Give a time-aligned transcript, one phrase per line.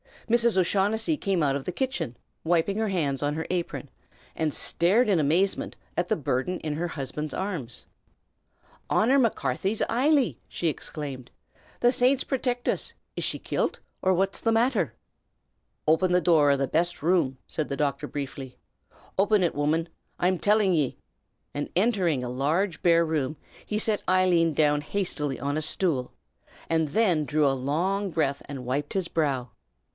[0.27, 0.57] Mrs.
[0.57, 2.15] O'Shaughnessy came out of the kitchen,
[2.45, 3.89] wiping her hands on her apron,
[4.33, 7.85] and stared in amazement at the burden in her husband's arms.
[8.89, 11.29] "Honor Macarthy's Eily!" she exclaimed.
[11.81, 12.93] "The Saints protict uz!
[13.15, 14.93] Is she kilt, or what's the matther?"
[15.85, 18.57] "Open the door o' the best room!" said the doctor, briefly.
[19.19, 20.97] "Open it, woman, I'm tillin' ye!"
[21.53, 26.13] and entering a large bare room, he set Eileen down hastily on a stool,
[26.69, 29.51] and then drew a long breath and wiped his brow.